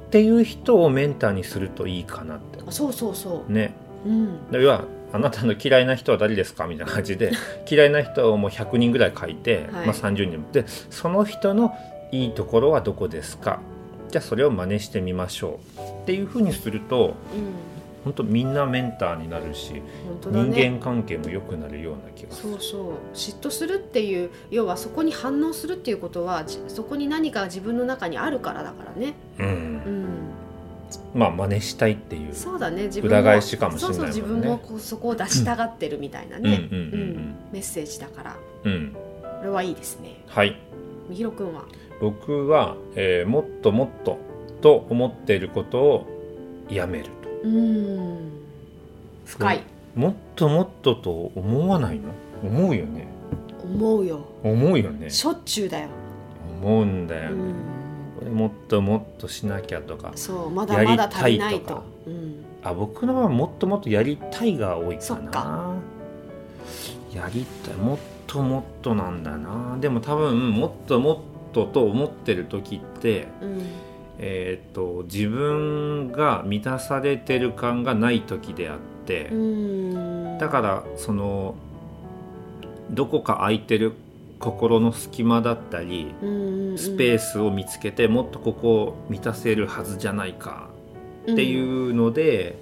[0.07, 2.59] っていう人をメンターにするといいかなって。
[2.66, 3.74] あそうそうそね。
[4.07, 6.66] う、うん、で要はあなたの嫌いな人は誰ですか？
[6.66, 7.33] みたいな感じで
[7.70, 9.87] 嫌いな人をもう100人ぐらい書いて、はい。
[9.87, 11.74] まあ、30人でその人の
[12.12, 13.61] いいところはどこですか？
[14.11, 17.14] じゃあそれを真似してみましょうっていうふうにするとうん、
[18.05, 19.83] 本当みんなメンターになるし、ね。
[20.25, 22.53] 人間関係も良くなるような気がする。
[22.53, 22.92] そうそう。
[23.14, 29.47] 嫉妬するっていう要はそこに反応するっていうことはじそこに何か自分の中にあるからだからね、うん。
[29.47, 32.85] うん、まあ真似したいっていうそうだね。
[32.85, 34.07] 自分も裏返しかもしれないね。
[34.07, 36.68] そうそう自分もこうそこを出したがってるみたいなね、
[37.53, 38.37] メッセージだから。
[38.64, 38.92] うん。
[38.92, 40.23] これはいいですね。
[40.27, 40.57] はい。
[41.09, 41.64] みひろくんは？
[42.00, 44.18] 僕は、えーもっともっと
[44.61, 46.06] と思っていることを
[46.68, 47.11] やめると。
[47.44, 48.30] うーん。
[49.24, 49.62] 深い。
[49.94, 52.12] もっともっとと思わないの？
[52.42, 53.08] 思うよね。
[53.62, 54.20] 思うよ。
[54.42, 55.11] 思うよね。
[55.11, 55.88] しょっちゅうだよ、
[56.62, 57.54] 思うんだよね、
[58.22, 60.12] うん、もっともっとしなきゃとか。
[60.14, 61.61] そうまだまだ足りないと。
[61.61, 61.82] やりたいとか。
[62.06, 65.22] うん、あ僕のはもっともっとやりたいが多いそか。
[65.22, 65.74] な
[67.12, 67.74] やりたい。
[67.74, 69.76] もっともっとなんだな。
[69.80, 73.62] でも多分もっともっとと思ってる時ってうん
[74.18, 80.38] えー、と自分が満たされてる感がない時であって、うん。
[80.38, 81.54] だからその
[82.90, 83.92] どこか空いてる
[84.40, 86.14] 心の隙間だったり
[86.76, 90.68] スペースを見つけてもっとここを満たせるはずじゃないか
[91.22, 92.56] っていうので、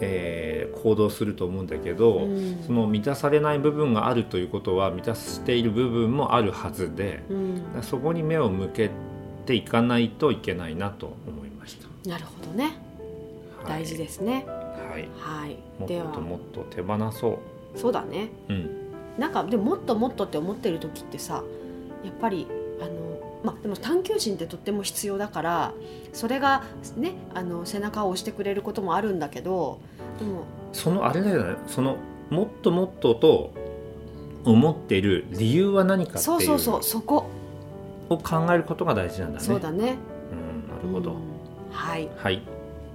[0.00, 2.62] えー行動すると思うんだけど、うん。
[2.64, 7.82] その満たされない部分があるということは満たしている部分もあるはずでうん。
[7.82, 8.90] そこに目を向け
[9.46, 11.88] ていかないといけないなと思いました。
[12.08, 12.76] なるほどね。
[13.66, 14.46] 大事ですね。
[14.46, 15.56] はい、はい。
[15.78, 17.38] もっともっと手放そ
[17.74, 18.30] そうだね。
[18.48, 18.52] う。
[18.52, 18.70] うん、
[19.18, 21.42] なんかでももっともっとって思ってる時ってさ
[22.04, 22.46] やっぱり
[22.80, 25.72] あのまあでも探求心ってとっても必要だから
[26.12, 26.64] それが
[26.96, 29.80] ねあの背中を押してくれることもあるんだけど
[30.18, 31.56] でもそのあれだよね。
[31.66, 31.96] その
[32.30, 33.52] もっともっとと
[34.44, 37.26] 思っている理由は何かそうそうそうそこ。
[38.10, 39.44] を考えることが大事なんだね。
[39.44, 39.96] そうだね。
[40.32, 41.12] うん、なるほど。
[41.12, 41.18] うん
[41.70, 42.08] はい。
[42.16, 42.42] はい、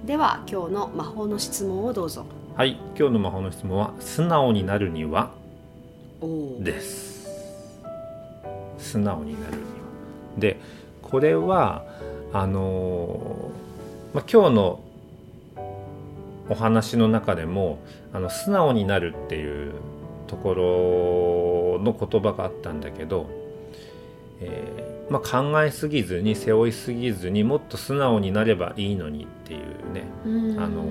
[0.04, 2.26] では今日の魔法の質問をどうぞ。
[2.56, 5.30] はい、今日の魔法の質問は素直になるには？
[6.58, 7.28] です。
[8.78, 9.73] 素直になる。
[10.38, 10.58] で、
[11.02, 11.84] これは
[12.32, 13.64] あのー
[14.14, 14.80] まあ今日の
[16.48, 17.78] お話の中でも
[18.12, 19.72] あの素直になるっていう
[20.28, 23.28] ところの言葉があったんだけど、
[24.40, 30.04] えーまあ、考えすぎずに背負いすぎずにもっと素直になればいいのにっていうね
[30.58, 30.84] あの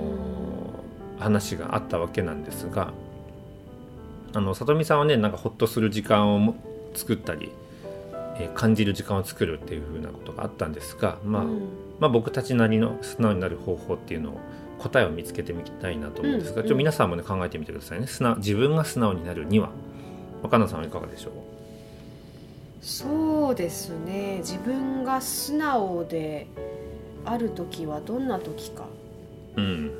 [1.18, 2.92] 話があったわけなんですが
[4.34, 6.56] あの里見さんはねなんかほっとする時間をも
[6.94, 7.50] 作ったり、
[8.36, 11.44] えー感じる時間を作るっていうふうなことがあったんですが、まあ
[12.00, 14.40] まあ、僕たちなりの素直になる方法っていうのを
[14.78, 18.06] 答えを見つけてみたいなと思うんですが、うんちょっと皆さんもね考えてみてくださいね。
[18.06, 19.70] 素直自分が素直になるには
[20.42, 21.32] 若菜さんはいかがでしょう？
[22.80, 24.38] そうですね。
[24.38, 26.48] 自分が素直で
[27.24, 28.84] ある時はどんな時か。
[29.56, 29.90] うん。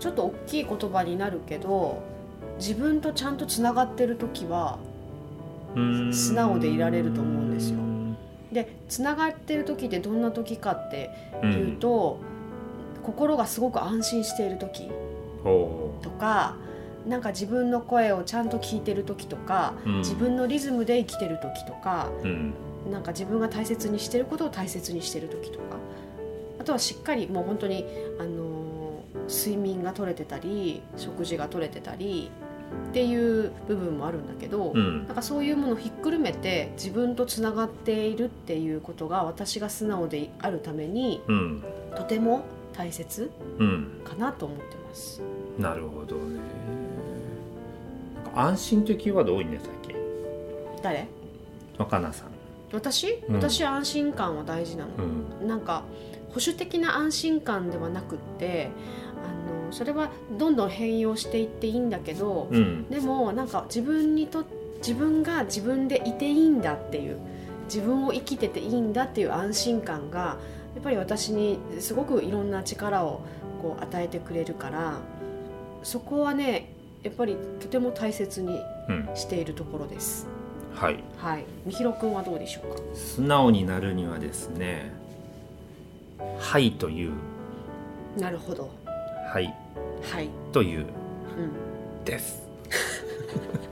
[0.00, 2.02] ちょっと大きい言葉になるけど
[2.58, 4.78] 自分とちゃんとつながってる時は
[6.12, 7.78] 素直でいられると思うんですよ。
[8.52, 11.10] でつながってる時ってどんな時かって
[11.42, 12.18] うんいうと、
[13.02, 14.90] 心がすごく安心している時
[15.44, 16.56] おとか
[17.06, 19.98] なんか自分の声をちゃんと聞いてる時とか、うん。
[19.98, 22.26] 自分のリズムで生きてる時とかーう
[22.88, 22.92] ん。
[22.92, 25.76] なんか自分が大切にしてることを大切にしてる時とか
[26.58, 27.84] あとはしっかりもう本当に、
[28.18, 28.58] あのー
[29.28, 32.30] 睡眠が取れてたり食事が取れてたり
[32.90, 35.06] っていう部分もあるんだけど、うん。
[35.06, 41.64] なんかそういうものをひっくるめて自分とつながっているっていうことが私が素直であるためにうん。
[41.94, 44.00] とても大切うん。
[44.04, 45.20] かなと思ってます。
[45.58, 46.40] なるほどね。
[48.24, 49.96] なんか安心というキーワード多いね最近。
[50.82, 51.08] 誰？
[51.78, 52.28] 若菜さん。
[52.72, 53.36] 私、うん。
[53.36, 54.90] 私は安心感は大事なの。
[55.40, 55.48] うん。
[55.48, 55.84] なんか
[56.28, 58.70] 保守的な安心感ではなくって
[59.07, 59.07] あ
[59.68, 64.44] のそれはどんどん変容していっていいんだけど、うんでもなんか自分にと
[64.78, 67.18] 自分が自分でいていいんだっていう
[67.64, 70.38] 自分を生きてていいんだっていう安心感が
[70.74, 73.20] やっぱり私にすごくいろんな力を
[73.60, 75.00] こう与えてくれるから
[75.82, 80.26] そこはねやっぱりとても大切にうんしているところです。
[80.74, 82.80] はいはい、みひろくんはどうでしょうか？
[82.94, 84.92] 素直になるにはですね
[86.38, 87.12] 「はい」という
[88.16, 88.70] なるほど。
[89.28, 89.54] 「はい
[90.12, 90.86] はい。」といううん。
[92.04, 92.42] です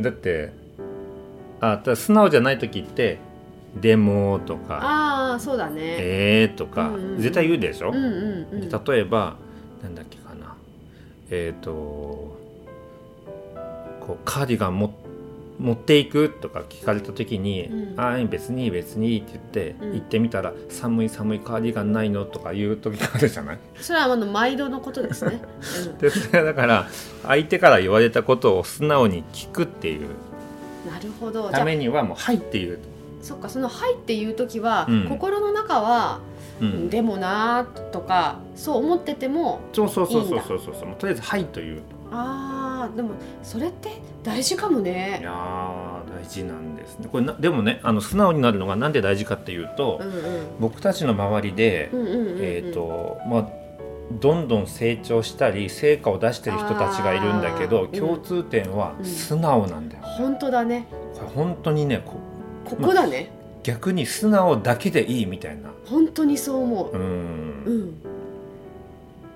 [0.00, 0.52] だって
[1.60, 3.18] あただ素直じゃない時って
[3.80, 5.80] 「でも」とかああ、そうだ「ね。
[5.98, 8.68] えー」とかうんうんうん絶対言うでしょ、うんうんうん。
[8.68, 9.36] で例えば
[9.82, 10.54] なんだっけかな
[11.30, 12.36] えっ、とこ
[14.10, 14.97] うカーディガンも
[15.58, 18.00] 持っていくとか聞かれた時に「うん。
[18.00, 19.92] ああ別に別に」って言って、うん。
[19.94, 23.58] 行ってみたら「寒い寒いカーディガンないの?」とか言う時があるじゃない？
[23.80, 25.42] それはあの毎度のことですね。
[26.00, 26.86] でそれはだから
[27.24, 30.02] 相手から言われたことを素直に聞くっていう。
[30.86, 31.50] うん、なるほど。
[31.50, 32.78] ためにはもう「はい」っていう、
[33.20, 35.04] そっかその「はい」っていう時は、うん。
[35.08, 36.20] 心の中は、
[36.60, 40.66] うん、でもなーとかそう思っててもそうそうそういいんだそうそう。
[40.66, 43.10] そうそうもうとりあえず「はい」というあーでも
[43.42, 43.90] それって
[44.22, 45.20] 大事かもいね。
[45.22, 47.08] やー大事なんですね。
[47.10, 50.20] これなでもねあの素直になるのがなんで大事かっていうと、うんうん。
[50.60, 53.48] 僕たちの周りで、うんうんうんうんえっ、とまあ
[54.20, 60.86] どんどん成長したり成果を出してる人たちがいるんだけど共通点はうん素直なんだよ、本当だね。
[61.14, 62.14] これ本当にねこ
[62.64, 63.30] ここだね、
[63.62, 65.70] 逆に素直だけでいいみたいな。
[65.86, 66.96] 本当にそう思う。
[66.96, 67.80] ううん。
[67.90, 67.94] ん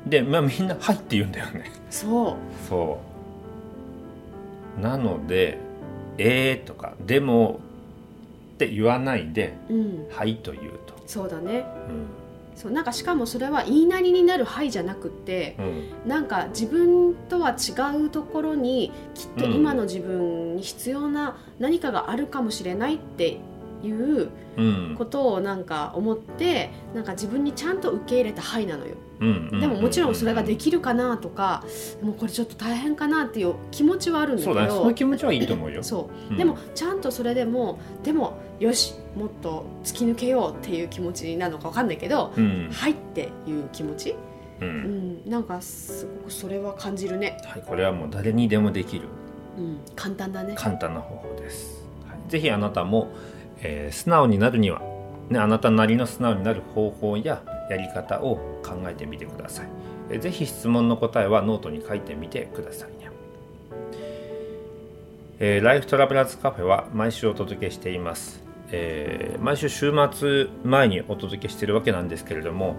[0.06, 1.70] で、まあ、みんな「はい」って言うんだよね。
[1.90, 2.36] そ
[2.68, 3.11] そう
[4.80, 5.58] なので
[6.18, 7.60] 「えー」とか「でも」
[8.54, 11.64] って言わないでううん「はい」と言うと、そうだね。
[11.88, 12.06] うん。
[12.54, 15.62] そうなんかしかもそれは言いなりになる「はい」じゃなくってう
[16.06, 16.08] ん。
[16.08, 23.38] なんか自分とは違うところにきっと今の自分に必要な何かがあるかもしれないって
[23.82, 28.94] いううんことをなんか思ってなんか自分にちゃんと受け入れた「はい」なのよ。
[29.20, 29.60] うん。
[29.60, 31.64] でももちろんそれができきるかなとか
[32.00, 34.68] もうこれちょっと大変かなっていう気持ちはあるんだけそうだね。
[34.70, 35.82] そどの気持ちはいいと思うよ。
[35.82, 36.32] そう。
[36.32, 36.36] うん。
[36.38, 42.68] でもちゃんとそれでもでもよしもっと突き抜けようっていう気持ちなのかわかんないけど、うん。
[42.72, 44.14] はいっていう気持ち、
[44.60, 49.08] ううんん、なんかすごくそれは感じるね、はい、これはもう誰にでもできる。
[49.58, 50.54] うん、簡単だね。
[50.56, 53.08] 簡単な方法です、はい、ぜひあなたも、
[53.62, 54.82] えー素直になるには、
[55.30, 59.66] ね、あなたなりの素直になる方法ややり方を考えてみてください、
[60.10, 63.10] えーぜひ質問の答えはノートに書いてみてくださいね。
[65.38, 72.76] えーライフトラベラーズカフェは毎週お届けしています、えー毎週週末前にお届けしてるわけなんですけれども、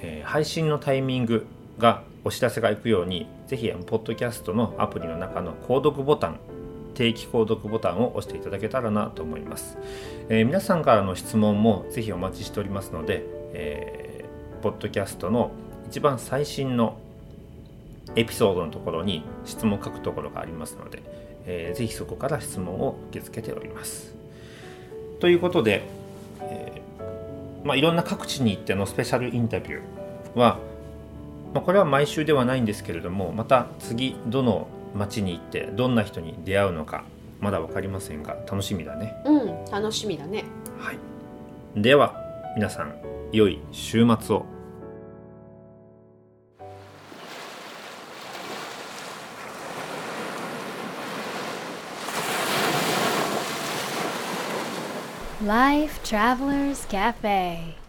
[0.00, 1.46] えー配信のタイミング
[1.78, 6.40] がお知らせがいくようにぜひポッドキャストのアプリの中の購読ボタン
[6.96, 9.76] 定期購読ボタンを押していただけたらなと思います、
[10.30, 13.22] えー皆さんからの質問もぜひお待ちしておりますので、
[13.52, 15.52] えーポッドキャストの
[15.86, 16.98] 一番最新の
[18.16, 21.02] エピソードのところに質問を書くところがありますので、
[21.44, 24.14] えーぜひそこから質問を受け付けております。
[25.20, 25.82] ということで、
[26.40, 30.58] えーまあ、いろんな各地に行ってのスペシャルインタビューは、
[31.52, 37.04] まあ、これは毎週ではないんですけれどもまた次どの町に行ってどんな人に出会うのか
[37.40, 39.14] まだ分かりませんが楽しみだね。
[39.24, 40.44] うん楽しみだね。
[40.78, 40.98] はい。
[41.76, 42.14] では
[42.56, 42.94] 皆さん
[43.32, 44.46] 良い週末を。
[55.44, 57.85] Life Travelers Cafe